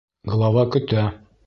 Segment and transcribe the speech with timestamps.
[0.31, 1.07] Глава көтә.